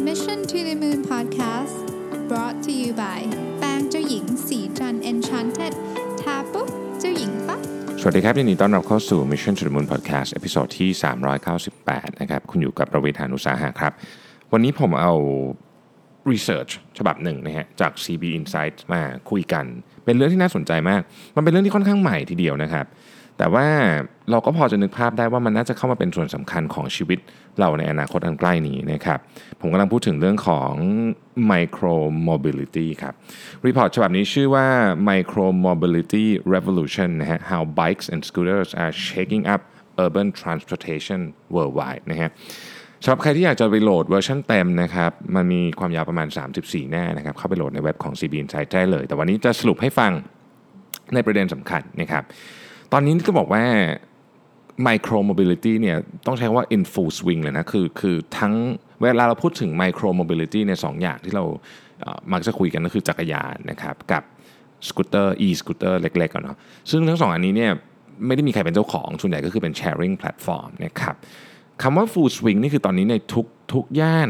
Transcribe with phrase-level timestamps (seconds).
[0.00, 1.86] Mission to the Moon Podcast
[2.28, 3.20] brought to you by
[3.58, 5.74] แป้งเจ้าหญิงศรีจันทร์ Enchanted
[6.20, 6.68] ทาปุ๊บ
[7.00, 7.60] เจ้าหญิงปั๊บ
[8.00, 10.90] สวัสดีครับยินดีต้อนรับเข้าสู่ Mission to the Moon Podcast episode ที่
[11.54, 13.92] 398 นะครับ คุณอยู่กับรวิศ หาญอุตสาหะครับ
[14.52, 15.12] วันนี้ผมเอา
[16.32, 19.64] research ฉบับหนึ่งนะฮะจาก CB Insight มาคุยกัน
[20.04, 21.02] เป็นเรื่องที่น่าสนใจมาก
[21.36, 22.86] มันเป็นเรื่องที่ค่อนข้างใหม่ทีเดียวนะครับ
[23.38, 23.66] แต่ว่า
[24.30, 27.18] เราก็พอจะนึกภาพได้ว่ามันน่าจะเข้ามาเป็นส่วนสำคัญของชีวิต
[27.58, 29.18] เราในอนาคตอันใกล้นี้นะครับ
[29.60, 30.72] ผมกำลังพูดถึงเรื่องของ
[31.52, 31.94] micro
[32.28, 33.14] mobility ครับ
[33.66, 34.66] report ฉบับนี้ชื่อว่า
[35.10, 39.60] micro mobility revolution นะฮะ how bikes and scooters are shaking up
[40.04, 41.20] urban transportation
[41.54, 42.30] worldwide นะฮะ
[43.02, 46.28] สำหรับใครที่อยากจะไปโหลดเวอร์ชันเต็มนะครับ มันมีความยาวประมาณ
[46.60, 50.12] 34 หน้านะครับ เข้าไปโหลดในเว็บของ CB Insight ได้เลย แต่วันนี้จะสรุปให้ฟัง
[51.14, 52.24] ในประเด็นสำคัญนะครับ
[52.96, 53.64] ตอนนี้ก็บอกว่า
[54.86, 58.54] micro mobility เนี่ยต้องใช้ว่า in full swing เลยนะคือคือทั้ง
[59.00, 61.44] เวลาเราพูดถึง micro mobility ในยสองอย่างที่เรา
[62.32, 64.22] มักจะคุยกันก็คือจักรยานนะครับกับ
[64.88, 66.56] สกูตเตอร์ e สกูตเตอร์เล็กๆกันเนาะ
[66.90, 67.72] ซึ่งทั้งสองอันนี้เนี่ย
[68.26, 71.14] ไม่ได้มีใครเป็นเจ้าของส่วนใหญ่ก็คือเป็น sharing platform นะครับ
[71.82, 74.28] คำว่า full swing นี่คือตอนนี้ในทุกทุกย่าน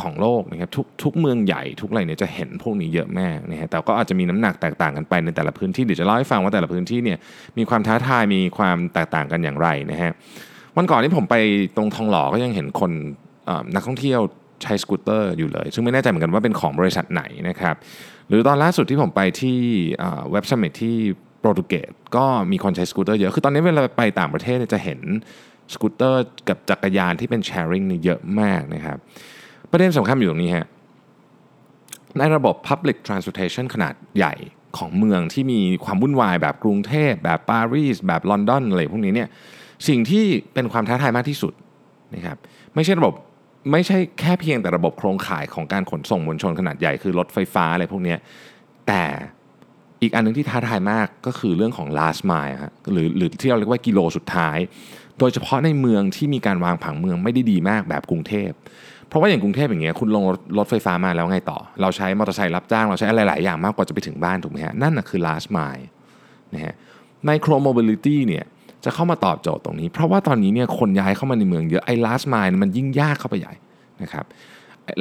[0.00, 7.18] ของโลกนะครับทุกทุกเมืองใหญ่ทุกอะไรเนี่ยจะเห็นพวกนี้เยอะมากนะฮะแต่ก็อาจจะมีน้ำหนักแตกต่างกันไปในแต่ละพื้นที่เดี๋ยวจะเล่าให้ฟังว่าแต่ละพื้นที่เนี่ย
[7.58, 10.12] มีความท้าทายมีความแตกต่างกันอย่างไรนะฮะ
[10.76, 11.36] วันก่อนที่ผมไป
[11.76, 12.90] ตรงทองหล่อก็ยังเห็นคน
[13.74, 14.20] นักท่องเที่ยว
[14.62, 17.74] ใช้สกูตเตอร์อยู่เลย ซึ่งไม่แน่ใจเหมือนกันว่าเป็นของบริษัทไหนนะครับ
[18.28, 19.58] หรือตอนล่าสุดที่ผมไปที่
[20.30, 20.96] Web Summit ที่
[21.40, 25.00] โปรตุเกสก็มีคนใช้สกูตเตอร์เยอะคือตอนนี้เวลาไปต่างประเทศจะเห็น
[25.72, 28.98] สกูตเตอร์กับจักรยานที่เป็น sharing นี่เยอะมากนะครับ
[29.70, 30.66] ประเด็นสำคัญอยู่ตรงนี้ฮะ
[32.18, 34.34] ในระบบ Public Transportation ขนาดใหญ่
[34.78, 39.28] ของเมืองที่มีความวุ่นวายแบบกรุงเทพแบบปารีสแบบลอนดอนอะไรพวกนี้เนี่ย
[39.88, 41.52] สิ่งที่เป็นความท้าทายมากที่สุด
[42.14, 42.36] นะครับ
[42.74, 43.14] ไม่ใช่ระบบ
[43.72, 48.14] ไม่ใช่แค่เพียงแต่ระบบโครงข่ายของการขนส่งมวลชนขนาดใหญ่คือรถไฟฟ้าอะไรพวกนี้
[48.88, 49.02] แต่
[50.02, 54.58] อีกอันหนึงที่ท้าทายมากก็คือเรื่องของ last mile ฮะหรือหรือที่เราเรียกว่ากิโลสุดท้าย
[55.18, 58.50] โดยเฉพาะในเมืองที่มีการวางผังเมืองไม่ได้ดีมากแบบกรุงเทพ
[59.08, 65.84] เพราะว่าอย่างกรุงเทพอย่างเงี้ยคุณลงรถรถไฟฟ้ามาแล้วไงต่อ เราใช้มอเตอร์ไซค์รับจ้าง เราใช้อะไรหลายอย่างมากกว่าจะไปถึงบ้านถูกไหมฮะนั่นนะคือ last mile
[66.54, 66.74] นะฮะ
[67.28, 68.44] micro mobility เนี่ย
[68.84, 73.54] จะเข้ามาตอบโจทย์ตรงนี้ เพราะว่าตอนนี้เนี่ยคนย้ายเข้ามาในเมืองเยอะไอ้ last mile มันยิ่งยากเข้าไปใหญ่
[74.02, 74.24] นะครับ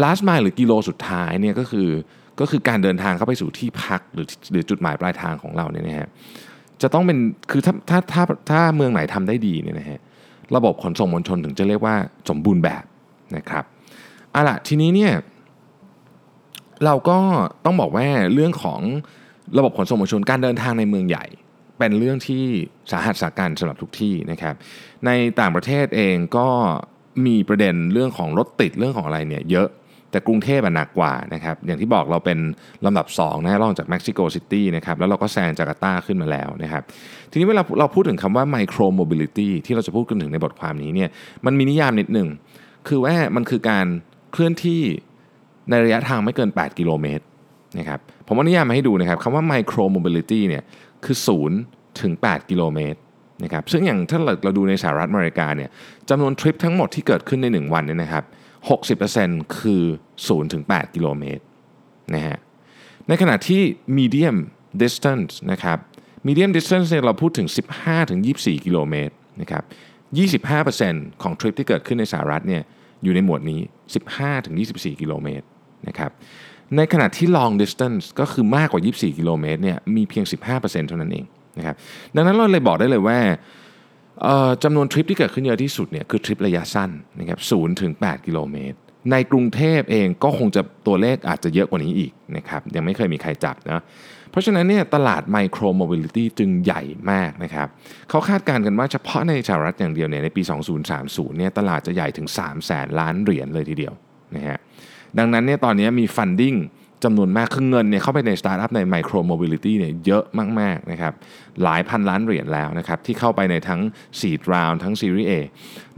[0.04, 1.90] last mile หรือกิโลสุดท้ายเนี่ยก็คือ
[2.40, 6.08] ก็คือการเดินทางเข้าไปสู่ที่พักหรือหรือจุดหมายปลายทางของเราเนี่ยนะฮะ
[6.82, 7.18] จะต้องเป็น
[7.52, 10.00] คือถ้าถ้าถ้าถ้าเมืองไหนทำได้ดีเนี่ยนะฮะ
[10.56, 11.96] ระบบขนส่งมวลชนถึงจะเรียกว่า
[12.30, 12.84] สมบูรณ์แบบ
[13.38, 13.66] นะครับ
[14.36, 15.14] อาล่ะทีนี้เนี่ย
[16.86, 17.18] เราก็
[17.66, 18.82] ต้องบอกว่าเรื่องของ
[19.58, 21.26] ระบบขนส่งมวลชนการเดินทางในเมืองใหญ่
[21.78, 22.44] เป็นเรื่องที่
[22.92, 24.56] สาหัสสากรรจ์สำหรับทุกที่นะครับ
[25.06, 26.48] ในต่างประเทศเองก็
[27.26, 29.68] มีประเด็นเรื่องของรถติดเรื่องของอะไรเนี่ยเยอะ
[30.12, 32.40] แต่กรุงเทพอะหนักกว่านะครับอย่างที่บอกเราเป็น
[32.86, 36.84] ลำดับ2นะรองจากเม็กซิโกซิตี้นะครับแล้วเราก็แซงจาการ์ตาขึ้นมาแล้วนะครับ
[37.32, 41.10] ทีนี้เวลาเราพูดถึงคำว่า micro mobility ที่เราจะพูดกันถึงในบทความนี้เนี่ย
[41.46, 42.28] มันมีนิยามนิดหนึ่ง
[42.88, 43.86] คือว่ามันคือการ
[44.36, 44.82] เคลื่อนที่
[45.70, 47.24] ในระยะทางไม่เกิน 8 กิโลเมตร
[47.80, 50.64] นะครับผมว่านิยามมาให้ดูนะครับคำว่า micro mobility เนี่ย
[51.06, 51.18] คือ
[51.58, 53.00] 0ถึง 8 กิโลเมตร
[53.44, 55.70] นะครับซึ่งอย่างถ้าเราเราดูในสหรัฐอเมริกาเนี่ย
[56.10, 58.24] จำนวนทริปทั้งหมดที่เกิดขึ้นใน 1 วันเนี่ยนะครับ
[59.04, 59.84] 60%คือ
[60.18, 61.44] 0ถึง 8 กิโลเมตร
[62.16, 62.38] นะฮะ
[63.08, 63.62] ในขณะที่
[63.98, 64.38] medium
[64.82, 65.78] distance นะครับ
[66.28, 67.48] medium distance เนี่ยเราพูดถึง
[67.80, 69.64] 15 ถึง 24 กิโลเมตรนะครับ
[70.44, 72.64] 25%ของทริปที่เกิดขึ้นในสหรัฐเนี่ย
[73.04, 73.60] อยู่ในหมวดนี้
[74.32, 75.46] 15-24 กิโลเมตร
[75.88, 76.12] นะครับ
[76.76, 81.26] ในขณะที่ long distance ก็คือมากกว่า 24 กิโลเมตรเนี่ยมีเพียง 15%เท่านั้นเอง
[81.58, 81.76] นะครับ
[82.16, 83.20] ดังนั้นเราเลยบอกได้เลยว่า
[84.64, 88.78] จำนวนทริปที่เกิดขึ้นเยอะที่สุดเนี่ยคือทริประยะสั้นนะครับ0ถึง 8 กิโลเมตร
[89.12, 93.84] ในกรุงเทพเองก็คงจะตัวเลขอาจจะเยอะกว่านี้อีกนะครับยังไม่เคยมีใครจับนะ
[94.36, 96.82] เพราะฉะนั้นเนี่ยตลาด micro mobility จึงใหญ่
[97.12, 97.68] มากนะครับ
[98.10, 100.42] เขาคาดการณ์กันว่าเฉพาะในสหรัฐอย่างเดียวเนี่ยในปี
[100.90, 103.94] 2030เนี่ยตลาดจะใหญ่ถึง 3 0 0แสนล้านเหรียญเลยทีเดียว
[104.36, 104.60] นะฮะ
[105.18, 106.56] ดังนั้นเนี่ยตอนนี้มี funding
[107.06, 110.24] จำนวนมากคือเงินเนี่ยเข้าไปในสตาร์ทอัพใน micro mobility เนี่ยเยอะ
[110.60, 111.14] มากๆนะครับ
[111.64, 113.82] หลายพันล้านเหรียญแล้วนะครับที่เข้าไปในทั้ง
[114.20, 115.34] Seed Round ทั้ง Series A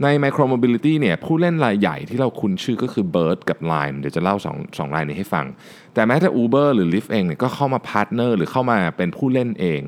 [0.02, 5.46] ใน micro mobility เนี่ยผู้เล่นรายใหญ่ที่เราคุ้นชื่อก็คือ Bird กับ Lime เดี๋ยวจะเล่า 2 รายนี้ให้ฟัง
[5.94, 9.80] แต่แม้แต่ Uber หรือ Lyft เองเนี่ยก็เข้ามา partner หรือเข้ามาเป็นผู้เล่นเอง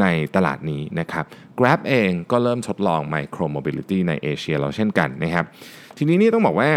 [0.00, 0.06] ใน
[0.36, 1.24] ตลาดนี้นะครับ
[1.58, 5.44] Grab เองก็เริ่มทดลอง micro mobility ในเอเชียเราเช่นกันนะครับ
[5.96, 6.68] ทีนี้นี่ต้องบอกว่า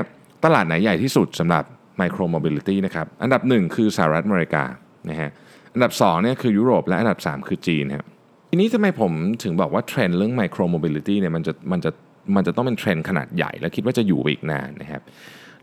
[0.46, 1.64] ตลาดไหนใหญ่ที่สุดสำหรับ
[2.02, 4.64] micro mobility นะครับ อันดับ 1 คือสหรัฐอเมริกา
[5.10, 5.32] นะฮะ
[5.74, 8.06] อันดับ2เนี่ยคือยุโรป และอันดับ 3 คือจีนครับ
[8.52, 9.12] ทีนี้ทำไมผม
[9.44, 11.92] ถึงบอกว่าเทรนด์เรื่อง micro mobility เนี่ยมันจะมันจะ
[12.36, 15.02] มันจะต้องเป็นเทรนด์ขนาดใหญ่ และคิดว่าจะอยู่ไปอีกนานนะครับ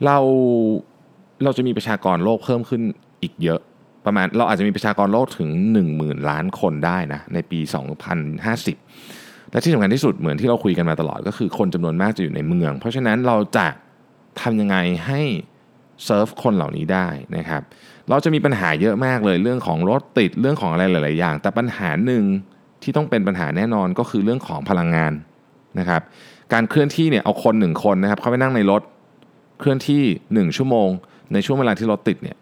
[0.04, 0.18] เรา
[1.44, 2.82] เราจะมีประชากรโลกเพิ่มขึ้น
[3.22, 3.60] อีกเยอะ
[4.06, 5.48] ประมาณเราอาจจะมีประชากรโลกถึง
[5.88, 7.60] 10,000 ล้านคนได้นะในปี
[8.76, 13.66] 2050 และที่สำคัญที่สุดเหมือนที่เราคุยกันมาตลอดก็คือคนจำนวนมากจะอยู่ในเมือง เพราะฉะนั้นเราจะ
[14.40, 14.76] ทำยังไง
[15.06, 15.20] ให้
[16.04, 17.06] เซิร์ฟคนเหล่านี้ได้
[17.36, 17.62] นะครับ
[18.08, 22.24] เราจะมีปัญหาเยอะมากเลยเรื่องของรถติดเรื่องของอะไรหลาย ๆ อย่าง แต่ปัญหาหนึ่ง
[22.82, 25.12] ที่ต้องเป็นปัญหาแน่นอนก็คือเรื่องของพลังงาน
[25.78, 26.02] นะครับ
[26.52, 28.82] การเคลื่อนที่เนี่ยเอาคนหนึ่งคนนะครับเข้าไปนั่งในรถ
[29.58, 30.02] เคลื่อนที่
[30.46, 30.88] 1 ชั่วโมง
[31.32, 32.36] ในช่วงเวลาที่รถติดเนี่ย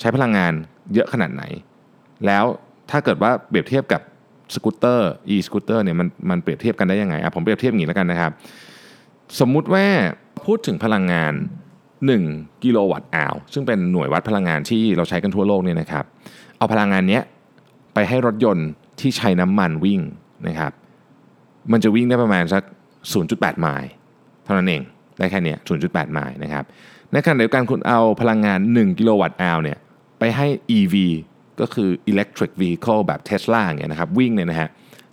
[0.00, 0.52] ใช้พลังงาน
[0.94, 1.42] เยอะขนาดไหน
[2.26, 2.44] แล้ว
[2.90, 4.02] ถ้าเกิดว่าเปรียบเทียบกับ
[4.54, 8.32] สกูตเตอร์ e สกูตเตอร์เนี่ยมันมันเปรียบเทียบกันได้ยังไงอะผมเปรียบเทียบอย่างนี้แล้วกันนะครับ
[9.40, 9.86] สมมุติว่า
[10.44, 11.34] พูดถึงพลังงาน
[12.12, 16.04] 1 กิโลวัตต์อาวร์ซึ่งเป็นหน่วยวัดพลังงานที่เราใช้กันทั่วโลกเนี่ยนะครับ
[16.58, 17.20] เอาพลังงานนี้
[17.94, 18.68] ไปให้รถยนต์
[19.00, 20.00] ที่ใช้น้ำมันวิ่ง
[20.48, 20.72] นะครับ
[21.72, 22.62] มันจะวิ่งได้ประมาณสัก
[23.12, 23.90] 0.8 ไมล์
[24.44, 24.82] เท่านั้นเอง
[25.18, 26.64] ได้แค่เนี้ย0.8 ไมล์นะครับ
[27.12, 29.78] ในขณะเดียวกันคุณเอาพลังงาน 1 กิโลวัตต์อาวเนี่ย
[30.18, 30.46] ไปให้
[30.78, 30.94] EV
[31.60, 34.68] ก็คือ electric vehicle แบบ Tesla อย่างเงี้ยนะครับวิ่งเนี่ยนะฮะ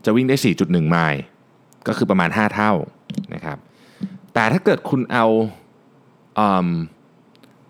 [0.06, 1.22] จะวิ่งได้ 4.1 ไมล์
[1.88, 2.72] ก็คือประมาณ 5 เท่า
[3.34, 3.58] นะครับ
[4.34, 5.26] แต่ถ้าเกิดคุณเอา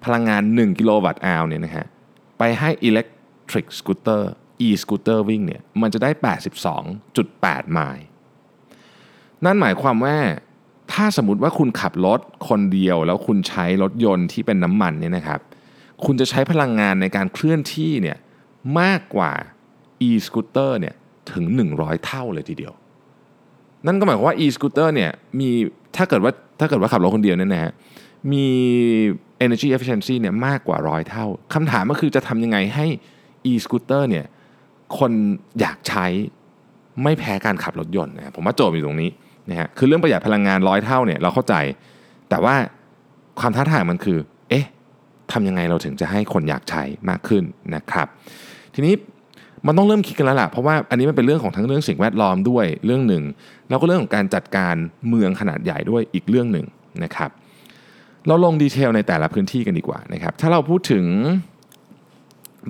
[0.03, 1.85] พลังงาน 1 กิโลวัตต์อาวเนี่ยนะฮะ
[2.37, 4.21] ไปให้ electric scooter
[4.65, 6.09] e scooter วิ่งเนี่ยมันจะได้
[6.91, 8.05] 82.8 ไมล์
[9.45, 10.17] นั่นหมายความว่า
[10.91, 12.19] ถ้าสมมติว่าคุณขับรถ
[12.49, 15.39] คนเดียว แล้วคุณใช้รถยนต์ที่เป็นน้ำมันเนี่ยนะครับ
[16.05, 18.17] คุณจะใช้พลังงานในการเคลื่อนที่เนี่ย
[18.79, 19.31] มากกว่า
[20.09, 20.95] e-scooter เนี่ย
[21.31, 21.45] ถึง
[21.75, 22.73] 100 เท่าเลยทีเดียว
[23.85, 25.49] นั่นก็หมายความว่า e-scooter เนี่ยมี
[25.95, 27.71] ถ้าเกิดว่าถ้าเกิดว่าขับรถคนเดียวเนี่ยนะฮะ
[28.31, 28.47] มี
[29.45, 32.85] energy efficiency เนี่ยมากกว่าร้อยเท่าคำถามก็คือจะทำยังไงให้
[33.51, 34.25] e-scooter เนี่ย
[34.97, 35.11] คน
[35.59, 36.05] อยากใช้
[37.03, 39.09] ไม่แพ้การขับรถยนต์นะผมว่าโจทย์อยู่ตรงนี้
[39.49, 41.55] นะฮะคือเรื่องประหยัดพลังงานร้อยเท่าเนี่ยเราเข้าใจ
[42.29, 42.55] แต่ว่า
[43.39, 44.17] ความท้าทายมันคือ
[44.49, 44.65] เอ๊ะ
[45.31, 47.43] ทำยังไงเราถึงจะให้คนอยากใช้มากขึ้น
[47.75, 48.07] นะครับ
[48.75, 48.93] ทีนี้
[49.67, 53.23] มันต้องเริ่มคิดกันแล้วล่ะเพราะว่าอันนี้มันเป็นเรื่องของทั้งเรื่องสิ่งแวดล้อมด้วยเรื่องหนึ่ง
[53.69, 54.75] แล้วก็เรื่องของการจัดการ
[55.09, 56.65] เมืองขนาดใหญ่ด้วยอีกเรื่องหนึ่ง
[57.03, 57.29] นะครับ
[58.27, 61.05] เราลงดีเทลในแต่ละพื้นที่กันดีกว่านะครับถ้าเราพูดถึง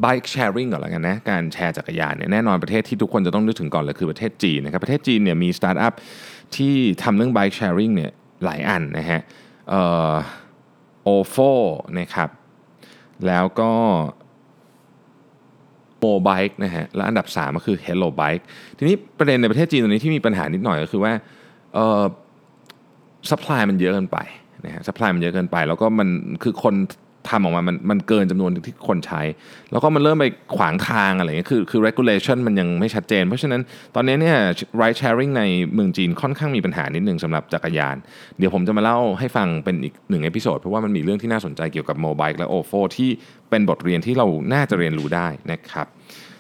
[0.04, 5.94] bike sharing ก่อนแล้วกันนะการแชร์จักรยานเนี่ยแน่นอนประเทศที่ทุกคนจะต้องนึกถึงก่อนเลยคือประเทศจีนนะครับประเทศจีนเนี่ยมีสตาร์ทอัพ
[6.56, 8.12] ที่ทำเรื่อง bike sharing เนี่ย
[8.46, 9.22] หลายอันนะฮะ
[11.04, 11.36] โอโฟ
[12.00, 12.30] นะครับ
[13.28, 13.72] แล้วก็
[16.00, 18.44] โมบายนะฮะและอันดับ 3 ก็คือ Hello Bike
[18.78, 21.14] ทีนี้ประเด็นในประเทศจีนตอนนี้ที่มีปัญหานิดหน่อยก็คือว่า
[21.74, 22.04] เอ่อ
[23.30, 24.20] supply มันเยอะเกินไป
[24.66, 26.10] นะฮะ supply มันเยอะเกินไป แล้วก็มัน
[26.44, 26.76] คือคน
[27.30, 29.22] ทำออกมามันมันเกินจำนวนที่คนใช้
[29.72, 30.26] แล้วก็มันเริ่มไป
[30.56, 33.62] ขวางทางอะไรเงี้ยคือคือ regulation มันยังไม่ชัดเจน เพราะฉะนั้น
[33.96, 34.38] ตอนนี้เนี่ย
[34.82, 35.44] ride sharing ใน
[35.74, 37.96] เมืองจีนค่อนข้างมีปัญหานิดหนึ่งสำหรับจักรยาน
[38.38, 43.10] เดี๋ยวผมจะมาเล่าให้ฟังเป็นอีกหนึ่ง episode เพราะว่ามันมีเรื่องที่น่าสนใจเกี่ยวกับ Mobike และ ofo ที่
[43.50, 45.88] เป็นบทเรียนที่เราน่าจะเรียนรู้ได้นะครับ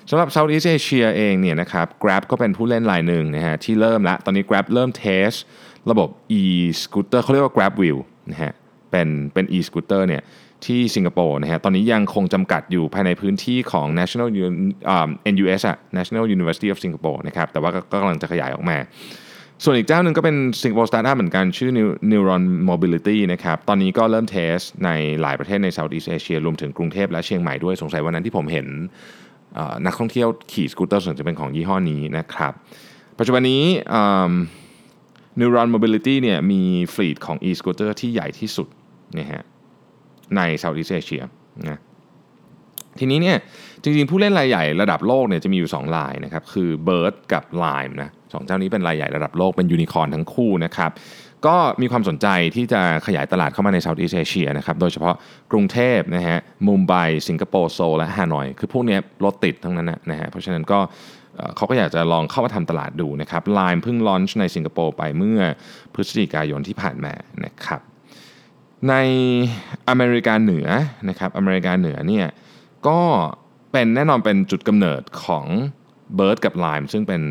[0.09, 5.31] สำหรับ Southeast Asia เองเนี่ยนะครับ Grab ก็เป็นผู้เล่นรายหนึ่งนะฮะที่เริ่มละตอนนี้ Grab เริ่ม test
[5.91, 6.09] ระบบ
[6.41, 8.51] e-scooter เขาเรียกว่า Grab Wheel นะฮะ
[8.91, 10.23] เป็นเป็น e-scooter เนี่ย
[10.65, 14.29] ที่สิงคโปร์นะฮะตอนนี้ยังคงจำกัดอยู่ภายในพื้นที่ของ National
[15.33, 18.77] NUS อะ National University of Singapore นะครับแต่ว่าก็กำลังจะขยายออกมา
[19.63, 21.71] ส่วนอีกเจ้าหนึ่งก็เป็นสิงคโปร์สตาร์ทอัพเหมือนกันชื่อ
[22.12, 24.89] Neuron Mobility นะครับตอนนี้ก็เริ่ม test ใน
[25.21, 28.67] หลายประเทศใน Southeast Asia รวมถึงกรุงเทพและเชียงใหม่ด้วยสงสัยวันนั้นที่ผมเห็น
[29.86, 32.53] นักท่องเที่ยวขี่สกูตเตอร์ส่วนจะเป็นของยี่ห้อนี้นะครับ
[33.19, 33.63] ปัจจุบันนี้
[35.39, 36.61] Neuron Mobility เนี่ยมี
[36.93, 38.67] fleet ของ e-scooter ที่ใหญ่ที่สุด
[39.19, 39.43] นะฮะ
[40.35, 41.23] ใน Southeast Asia
[41.69, 41.79] นะ
[43.00, 43.38] ทีนี้เนี่ย
[43.83, 50.91] จริงๆ ผู้เล่นรายใหญ่ระดับโลกเนี่ยจะมีอยู่ 2 รายนะครับ คือ Bird กับ Lime นะสองเจ้านี้เป็นรายใหญ่ระดับโลกเป็นยูนิคอร์นทั้งคู่นะครับ
[51.47, 55.15] ก็มีความสนใจที่จะขยายตลาดเข้ามาใน Southeast Asia นะครับโดยเฉพาะ
[55.51, 56.93] กรุงเทพนะฮะมุมไบ
[57.27, 60.79] สิงคโปร์โซลและฮานอย คือพวกนี้รถติดทั้งนั้นนะฮะเพราะฉะนั้นก็
[61.55, 65.39] เขาก็อยากจะลองเข้ามาทำตลาดดูนะครับ Lime เพิ่งลอนช์ในสิงคโปร์ไปเมื่อ
[65.93, 67.13] พฤศจิกายนที่ผ่านมา
[67.45, 67.81] นะครับ
[68.89, 68.95] ใน
[69.89, 70.67] อเมริกาเหนือ
[71.09, 72.27] นะครับอเมริกาเหนือเนี่ย
[72.88, 73.00] ก็
[73.71, 75.45] เป็นแน่นอนเป็นจุดกำเนิดของ
[76.19, 77.21] Bird กับ Lime ซึ่งเป็น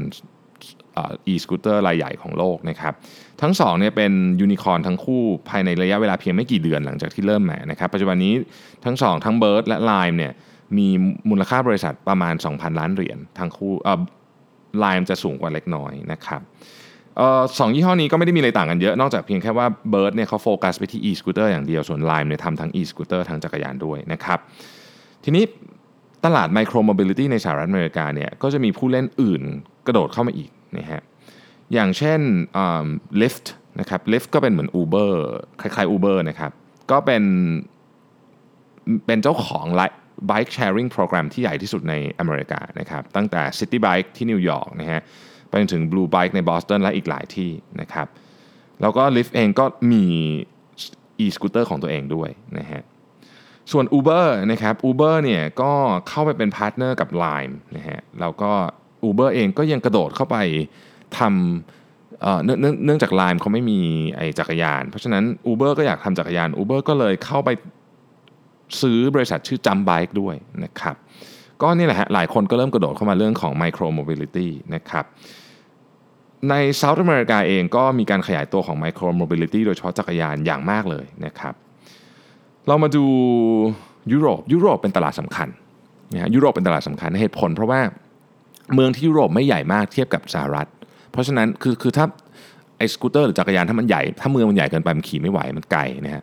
[1.33, 2.95] e-scooter รายใหญ่ของโลกนะครับ
[3.43, 8.35] ทั้งสองเนี่ยเป็นยูนิคอร์นทั้งคู่ภายในระยะเวลาเพียงไม่กี่เดือนหลังจากที่เริ่มมานะครับปัจจุบันนี้
[8.85, 10.33] ทั้งสองทั้ง Bird และ Lime เนี่ย
[10.79, 10.89] มี
[11.31, 14.03] มูลค่าบริษัทประมาณ 2,000 ล้านเหรียญทั้งคู่เอ่อ
[14.83, 16.41] Lime จะสูงกว่าเล็กน้อยนะครับ
[17.59, 24.39] สองยี่ห้อนี้ก็ไม่ได้มีอะไรต่างกันเยอะ นอกจากเพียงแค่ว่า Bird เนี่ยเขาโฟกัสไปที่ e-scooter อย่างเดียว ส่วน Lime เนี่ยทำทั้ง e-scooter ทั้งจักรยานด้วยนะครับ
[25.25, 25.45] ทีนี้
[26.25, 29.43] ตลาด micro mobility ในสหรัฐอเมริกาเนี่ยก็จะมีผู้เล่นอื่น
[29.87, 31.03] กระโดดเข้ามาอีกนะฮะ
[31.73, 32.21] อย่างเช่น
[33.21, 33.47] Lyft
[33.81, 35.13] นะครับ Lyft ก็เป็นเหมือน Uber
[35.61, 36.53] คล้ายๆ Uber นะครับ
[36.91, 37.25] ก็เป็น
[39.07, 39.67] เป็นเจ้าของ
[40.31, 45.01] bike sharing program ที่ใหญ่ที่สุดในอเมริกานะครับตั้งแต่ Citi Bike ที่นิวยอร์กนะฮะ
[45.49, 47.51] ไปจนถึง Blue Bike ในบอสตันและอีกหลายที่
[47.81, 48.07] นะครับ
[48.81, 50.05] แล้วก็ Lyft เองก็มี
[51.25, 52.83] e-scooter ของตัวเองด้วยนะฮะ
[53.73, 55.73] ส่วน Uber นะครับ Uber เนี่ยก็
[56.09, 58.53] เข้าไปเป็น partner กับ Lime นะฮะแล้วก็
[59.09, 60.37] Uber เองก็ยังกระโดดเข้าไป
[61.19, 63.81] ทำเนื่องเนื่องจาก Lime เขาไม่มี
[64.17, 67.51] ไอ้จักรยาน เพราะฉะนั้น Uber ก็อยากทำจักรยาน Uber ก็เลยเข้าไป
[68.81, 70.35] ซื้อบริษัทชื่อ Jump Bike ด้วย
[70.65, 70.97] นะครับ
[71.63, 75.05] ก็นี่แหละฮะหลายคนก็เริ่มกระโดดเข้ามาเรื่องของ Micro Mobility นะครับ
[76.51, 81.55] ในเซาท์อเมริกาเองก็มีการขยายตัวของ Micro Mobility โดยเฉพาะจักรยานอย่างมากเลยนะครับ
[82.69, 83.05] เรามาดู
[84.13, 85.49] ยุโรปยุโรปเป็นตลาดสำคัญ
[86.13, 87.81] นะยุโรปเป็นตลาดสำคัญเหตุผล เพราะว่า
[88.75, 90.69] เมืองที่ยุโรปไม่ใหญ่มากเทียบกับสหรัฐ
[91.13, 92.07] เพราะฉะนั้นคือคือถ้า
[92.79, 96.23] ไอ้สกูตเตอร์หรือจักรยานถ้ามันใหญ่ถ้าเมืองมันใหญ่เกินไปมันขี่ไม่ไหวมันไกลนะฮะ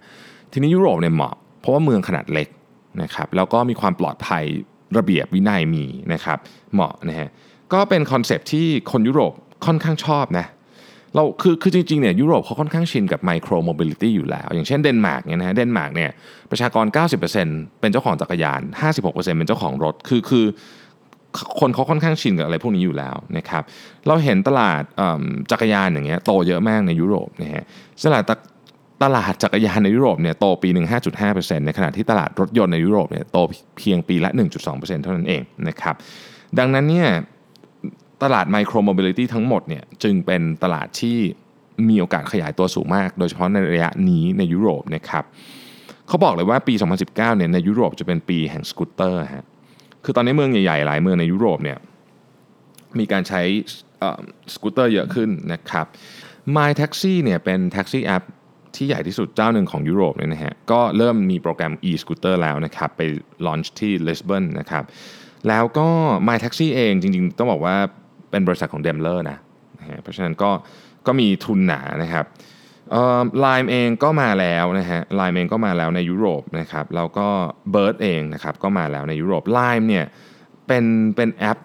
[0.52, 1.36] ทีนี้ยุโรปเนี่ยเหมาะ เพ
[1.68, 2.48] ราะว่าเมืองขนาดเล็ก
[3.02, 4.44] นะครับแล้วก็มีความปลอดภัย
[4.98, 6.38] ระเบียบวินัยมีนะครับ
[6.74, 7.30] เหมาะนะฮะ
[7.74, 9.34] ก็เป็น concept ที่คนยุโรป
[9.66, 10.46] ค่อนข้างชอบนะ
[11.16, 16.12] เราคือคือจริงๆเนี่ยยุโรปเขาค่อนข้างชินกับ micromobility อยู่แล้ว อย่างเช่นเดนมาร์กเนี่ยนะฮะเดนมาร์กเนี่ย
[16.52, 16.86] ประชากร
[17.34, 18.62] 90%เป็นเจ้าของจักรยาน
[18.94, 20.46] 56%เป็นเจ้าของรถคือคือ
[21.60, 23.64] คนเขาค่อนข้างชินกับอะไรพวกนี้อยู่แล้วนะครับ
[24.08, 24.82] เราเห็นตลาด
[25.52, 27.64] จักรยานอย่างเงี้ยโตเยอะมากในยุโรปนะฮะ
[28.06, 28.24] ตลาด
[29.04, 30.88] ตลาดจักรยานในยุโรปเนี่ยโตปีหนึ่ง
[31.28, 33.38] 5.5%ในขณะที่ตลาดรถยนต์ในยุโรปเนี่ยโต
[33.78, 34.30] เพียงปีละ
[34.66, 35.96] 1.2%เท่านั้นเองนะครับ
[36.60, 37.10] ดังนั้นเนี่ย
[38.24, 41.18] ตลาดไมโครโมบิลิตี้ทั้งหมดเนี่ยจึงเป็นตลาดที่
[41.90, 45.24] มีโอกาสขยายตัวสูงมาก โดยเฉพาะในระยะนี้ในยุโรปนะครับ
[46.08, 49.46] เขาบอกเลยว่าปี 2019เนี่ยในยุโรปจะเป็นปีแห่งสกูตเตอร์ฮะ
[50.04, 51.78] คือตอนนี้เมืองใหญ่ๆหลายเมืองในยุโรปเนี่ย
[53.00, 53.42] มีการใช้
[54.54, 55.86] สกูตเตอร์เยอะขึ้นนะครับ
[56.56, 58.24] My Taxi เนี่ยเป็นแท็กซี่แอป
[58.78, 63.02] ที่ใหญ่ที่สุดเจ้าหนึ่งของยุโรปเลยนะฮะก็เริ่มมีโปรแกรม e-scooter แล้วนะครับไป
[63.46, 64.84] launch ที่ลิสบอนนะครับ
[65.48, 65.88] แล้วก็
[66.28, 67.76] My Taxi เองจริงๆ ต้องบอกว่า
[68.32, 69.38] เป็นบริษัทของ d e m l e r นะ
[70.02, 70.52] เพราะฉะนั้นก็
[71.08, 72.26] ก็มีทุนหนานะครับ
[73.40, 77.28] ไลน์เองก็มาแล้วนะฮะไลน์เองก็มาแล้วในยุโรปนะครับแล้วก็
[77.74, 80.06] Bird เองนะครับก็มาแล้วในยุโรปไลน์เนี่ย
[80.68, 81.58] เป็นเป็นแอป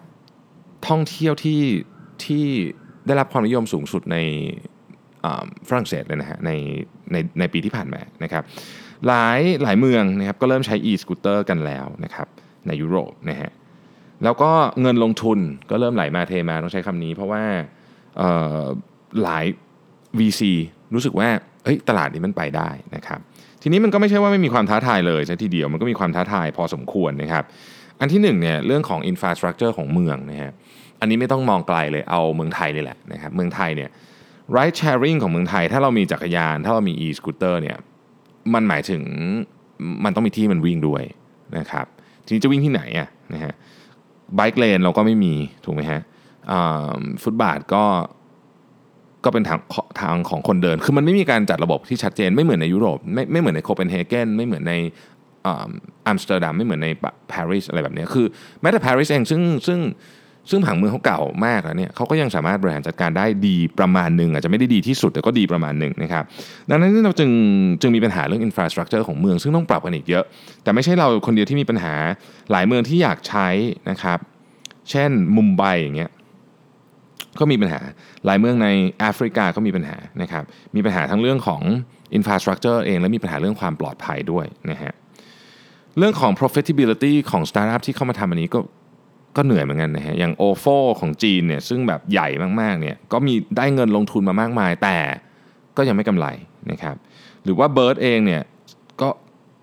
[0.87, 1.61] ท่องเที่ยวที่
[2.25, 2.45] ที่
[3.05, 4.17] ได้รับความนิยมสูงสุดใน
[5.69, 6.51] ฝรั่งเศสเลยนะฮะใน
[7.11, 8.43] ในในปีที่ผ่านมานะครับ
[9.07, 12.27] หลายหลายเมืองนะครับก็เริ่มใช้ e-scooter กันแล้วนะครับ
[12.67, 13.51] ในยุโรปนะฮะ
[14.23, 14.51] แล้วก็
[14.81, 15.39] เงินลงทุน
[15.69, 17.43] ก็เริ่มไหลมาเทมาต้องใช้คำนี้ เพราะว่า
[19.23, 19.45] หลาย
[20.19, 20.41] VC
[20.93, 21.29] รู้สึกว่า
[21.63, 23.19] เฮ้ยตลาดนี้มันไปได้นะครับ
[23.61, 27.43] ทีนี้มันก็ไม่ใช่ว่าไม่มีความท้าทายเลยซะทีเดียวมันก็มีความท้าทายพอสมควรนะครับ
[27.99, 30.51] อันที่หนึ่งเนี่ยเรื่องของอินฟราสตรักเจอร์ของเมืองนะฮะ
[30.99, 33.89] อันนี้ไม่ต้องมองไกลเลยเอาเมืองไทยนี่แหละนะครับเมืองไทยเนี่ย
[34.55, 37.77] ride sharing ของเมืองไทย ถ้าเรามีจักรยาน ถ้าเรามี e-scooter เนี่ย
[38.53, 39.01] มันหมายถึง
[40.03, 41.03] มันต้องมีที่มันวิ่งด้วย
[41.57, 41.85] นะครับ
[42.25, 43.53] ทีนี้จะวิ่งที่ไหนอะนะฮะ
[44.35, 45.33] bike lane เราก็ไม่มี
[45.65, 46.01] ถูกไหมฮะ
[47.23, 47.83] ฟุตบาทก็
[49.25, 49.59] ก็เป็นทาง
[49.99, 54.73] ทางของคนเดิน คือมันไม่มีการจัดระบบที่ชัดเจนไม่เหมือนในยุโรปไม่ไม่เหมือนในโคเปนเฮเกนไม่เหมือนใน
[56.07, 56.89] อัมสเตอร์ดัมไม่เหมือนใน
[57.31, 58.25] ปารีสอะไรแบบนี้คือ
[58.61, 59.79] แม้แต่ปารีสเองซึ่งซึ่ง
[60.49, 66.23] ซึ่งผังเมืองเขาเก่ามากแล้วเนี่ยเขาก็ยังสามารถบริหารจัดการได้ดีประมาณหนึ่งอาจจะไม่ได้ดีที่สุดแต่ก็ดีประมาณหนึ่งนะครับ
[66.69, 67.29] ดังนั้นเราจึง
[67.81, 70.23] จึงมีปัญหาเรื่อง infrastructure ของเมืองซึ่งต้องปรับกันอีกเยอะ
[70.63, 71.93] แต่ไม่ใช่เราคนเดียวที่มีปัญหา
[72.51, 73.47] หลายเมืองที่อยากใช้
[73.89, 74.19] นะครับ
[74.89, 76.11] เช่นมุมไบอย่างเงี้ย
[77.39, 77.79] ก็มีปัญหา
[78.25, 78.67] หลายเมืองใน
[78.99, 80.43] แอฟริกาก็มีปัญหานะครับ
[80.75, 81.61] มีปัญหาทั้งเรื่องของ
[82.15, 84.93] infrastructure เองและมีปัญหาเรื่องความปลอดภัยด้วยนะฮะ
[85.97, 88.59] เรื่องของ profitability ของสตาร์ทอัพที่เข้ามาทำอันนี้ก็
[89.35, 90.65] ก็เหนื่อยเหมือนกันนะฮะอย่าง Ofo
[90.99, 92.27] ของจีนเนี่ยซึ่งแบบใหญ่
[92.61, 94.97] มากๆเนี่ยก็มีได้เงินลงทุนมามากมาย แต่
[95.77, 96.27] ก็ยังไม่กำไร
[96.71, 96.95] นะครับ
[97.43, 98.41] หรือว่า Bird เองเนี่ย
[99.01, 99.09] ก็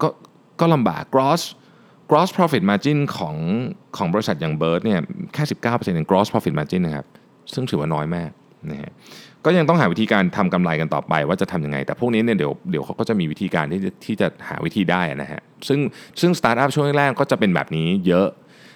[0.03, 0.09] ก็
[0.61, 1.43] ก็ลำบาก gross
[2.11, 3.37] gross profit margin ของ
[3.97, 5.01] ของบริษัทอย่าง Bird เนี่ย
[5.35, 7.07] แค่ 19%เอง gross profit margin นะครับ
[7.55, 8.31] ซึ่งถือว่าน้อยมาก
[8.71, 8.93] นะฮะ
[9.45, 15.81] ก็ยังต้องหาวิธีการทำกำไรกันต่อไปว่าจะทำยังไง แต่พวกนี้เนี่ยเดี๋ยวเดี๋ยวเขาก็จะมีวิธีการที่ที่จะหาวิธีได้นะฮะซึ่ง
[16.21, 18.29] ซึ่งสตาร์ทอัพช่วงแรกก็จะเป็นแบบนี้เยอะ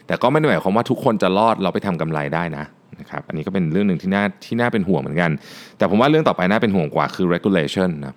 [0.07, 2.65] แต่ก็ไม่ได้หมายความว่าทุกคนจะรอดแล้วไปทำกำไรได้นะ
[3.01, 5.31] นะครับอันนี้ก็เป็นเรื่องหนึ่งที่น่าที่น่าเป็นห่วงเหมือนกัน
[5.79, 8.15] แต่ผมว่าเรื่องต่อไปน่าเป็นห่วงกว่าคือ regulation นะ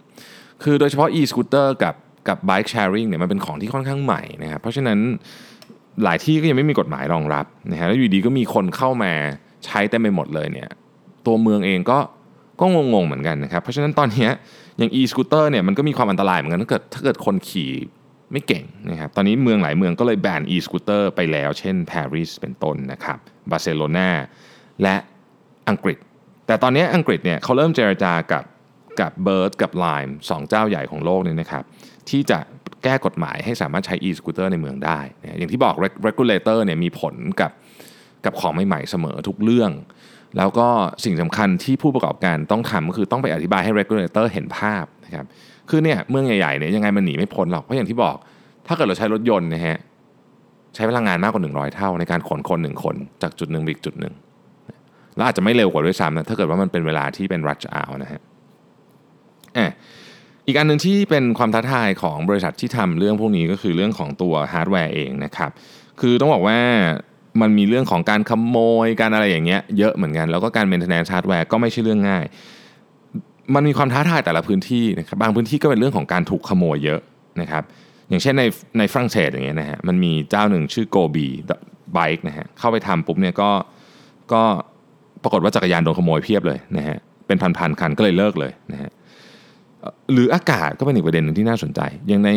[0.64, 1.96] คือโดยเฉพาะ e-scooter กับ
[2.28, 5.00] กับ bike sharing เนี่ยมันเป็นของที่ค่อนข้างใหม่นะครับเพราะฉะนั้น
[6.04, 9.12] หลายที่ก็ยังไม่มีกฎหมายรองรับนะฮะแล้วอยู่ดีก็มีคนเข้ามา
[9.66, 10.70] ใช้เต็มไปหมดเลยเนี่ย
[11.26, 12.00] ตัวเมืองเองก็
[12.60, 14.30] ก็งงๆเหมือนกันนะครับเพราะฉะนั้นตอนนี้
[14.78, 17.72] อย่าง e-scooter เนี่ยมันก็มีความอันตรายเหมือนกันถ้าเกิดถ้าเกิดคนขี่
[18.32, 23.18] ไม่เก่งนะครับ ตอนนี้เมืองหลายเมืองก็เลยแบน e-scooter ไปแล้ว เช่นปารีสเป็นต้นนะครับ
[23.52, 24.10] บาร์เซโลนา
[24.84, 24.96] และ
[25.70, 25.98] อังกฤษ
[26.48, 28.44] แต่ตอนนี้อังกฤษเนี่ยเขาเริ่มเจรจากับ
[29.02, 31.64] กับ Bird กับ Lime สองเจ้าใหญ่ของโลกเนี่ยนะครับ
[32.10, 32.40] ที่จะ
[32.84, 35.76] แก้กฎหมายให้สามารถใช้ e-scooter ในเมืองได้นะอย่างที่บอก
[36.08, 37.52] regulator เนี่ยมีผลกับ
[38.26, 39.72] กับของใหม่ๆเสมอทุกเรื่อง
[40.38, 40.68] แล้วก็
[41.04, 45.26] สิ่งสำคัญที่ผู้ประกอบการต้องทำก็คือต้องไปอธิบายให้ regulator เห็นภาพนะครับ
[45.70, 48.16] คือเนี่ยเมืองใหญ่ๆเนี่ยยังไงมันหนีไม่พ้นหรอกเพราะอย่างที่บอก
[48.68, 49.78] ถ้าเกิดเราใช้รถยนต์นะฮะ
[50.76, 54.14] ใช้พลังงานมากกว่า 100 เท่าในการขนคนหนึ่งคน จากจุดหนึ่งไปอีกจุดหนึ่ง
[55.16, 58.22] แล้วอาจจะไม่เร็วกว่าด้วยซ้ำนะถ้าเกิดว่ามันเป็นเวลาที่เป็น rush hour นะฮะ
[60.48, 65.52] อีกอันหนึ่งที่เป็นความท้าทายของบริษัทที่ทำเรื่องพวกนี้ก็คือเรื่องของตัวฮาร์ดแวร์เองนะครับ
[66.00, 66.60] คือต้องบอกว่า
[67.42, 72.26] มันมีเรื่องของการขโมยการอะไรอย่างเงี้ยเยอะเหมือนกัน แล้วก็การ maintenance ฮาร์ดแวร์ก็ไม่ใช่เรื่องง่าย
[73.56, 77.00] มันมีความท้าทายแต่ละพื้นที่นะครับบางพื้นที่ก็เป็นเรื่องของการถูกขโมยเยอะ
[77.42, 77.64] นะครับ
[78.10, 78.44] อย่างเช่นใน
[78.78, 81.28] ในฝรั่งเศสอย่างเงี้ยนะฮะมันมีเจ้าหนึ่งชื่อ Gobee
[81.98, 83.50] Bike นะฮะเข้าไปทำปุ๊บเนี่ยก็
[84.34, 84.44] ก็
[85.24, 88.92] ปรากฏว่าจักรยานโดนขโมยเพียบเลยนะฮะเป็นพันๆคันก็เลยเลิกเลยนะฮะ
[90.14, 92.30] หรืออากาศก็เป็นอีกประเด็นหนึ่งที่น่าสนใจ อย่างใน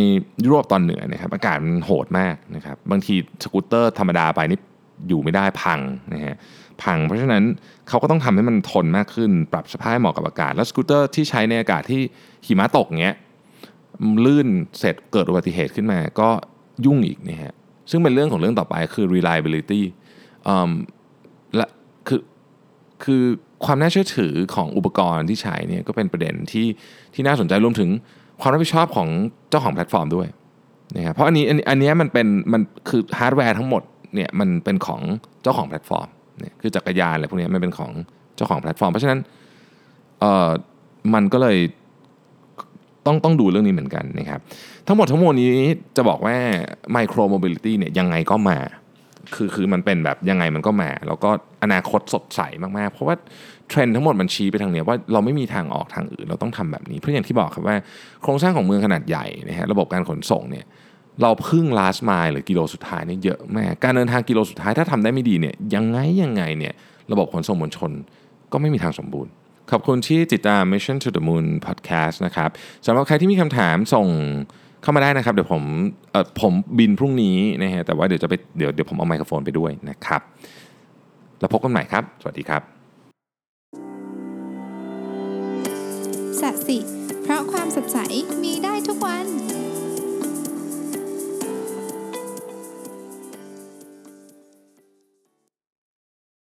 [0.45, 4.59] ยุโรปตอนเหนือนะครับอากาศมันโหดมากนะครับบางทีสกูตเตอร์ธรรมดาไปนี่
[5.09, 5.81] อยู่ไม่ได้พัง
[6.15, 6.37] นะฮะ
[6.83, 7.45] พัง เพราะฉะนั้น
[7.89, 12.01] เขาก็ต้องทำให้มันทนมากขึ้น ปรับสภาพเหมาะกับอากาศ แล้วสกูตเตอร์ที่ใช้ในอากาศที่
[12.47, 13.17] หิมะตกเงี้ย
[14.25, 16.29] ลื่นเสร็จเกิดอุบัติเหตุขึ้นมาก็
[16.87, 17.55] ยุ่งอีกนะฮะ
[17.91, 19.83] ซึ่งเป็นเรื่องของเรื่องต่อไปคือ reliability
[21.57, 21.67] และ
[22.09, 22.21] คือ
[23.05, 23.23] คือ
[23.65, 26.67] ความน่าเชื่อถือของอุปกรณ์ที่ใช้เนี่ยก็เป็นประเด็นที่
[27.15, 27.89] ที่น่าสนใจรวมถึง
[28.41, 29.09] ความรับผิดชอบของ
[29.51, 30.29] เจ้าของแพลตฟอร์มด้วย
[30.97, 33.83] นะครับเพราะอันนี้อันนี้มันเป็นมันคือฮาร์ดแวร์ทั้งหมด
[34.15, 35.01] เนี่ยมันเป็นของ
[35.43, 36.09] เจ้าของแพลตฟอร์ม
[36.41, 37.93] เนี่ยคือจักรยานอะไรพวกนี้มันเป็นของ
[38.37, 39.21] เจ้าของแพลตฟอร์ม เพราะฉะนั้น
[40.21, 40.51] เอ่อ
[41.15, 41.59] มันก็เลย
[43.07, 44.41] ต้องต้องดูเรื่องนี้เหมือนกันนะครับ
[44.87, 45.53] ทั้งหมดทั้งมวลนี้
[45.97, 46.37] จะบอกว่า
[46.93, 48.59] micromobility เนี่ยยังไงก็มา
[49.35, 51.31] คือคือมันเป็นแบบยังไงมันก็มา แล้วก็
[51.63, 52.41] อนาคตสดใส
[52.79, 53.15] มากๆ เพราะว่า
[53.69, 57.77] เทรนด์ทั้งหมดมันชี้ไปทางเนี้ยว่าเราไม่มีทางออกทางอื่นเราต้องทำแบบนี้ เพราะอย่างที่บอกครับว่า
[58.23, 60.65] โครงสร้างของเมืองขนาดใหญ่นะฮะระบบการขนส่งเนี่ย
[61.23, 66.75] เราพึ่ง last mile หรือกิโลสุดท้ายเนี่ยเยอะมากการเดินทางกิโลสุดท้ายถ้าทำได้ไม่ดีเนี่ยยังไงยังไงเนี่ย
[67.13, 67.93] ระบบขนส่งมวลชน
[68.53, 69.33] ก็ไม่มีทางสมบูรณ์
[69.71, 72.51] ขอบคุณที่ติดตาม Mission to the Moon Podcast นะครับ
[72.87, 74.09] สำหรับใครที่มีคำถามส่ง
[74.83, 75.63] เข้ามาได้นะครับ เดี๋ยวผม
[76.13, 80.23] เออผมบินพรุ่งนี้นะฮะแต่ว่าเดี๋ยวจะไปเดี๋ยวเดี๋ยวผมเอาไมโครโฟนไปด้วยนะครับ
[81.41, 82.63] แล้วพบกันใหม่ครับ สวัสดีครับ
[86.41, 86.79] สัสิ
[87.23, 87.99] เพราะความสดใส
[88.43, 89.27] มีได้ทุกวัน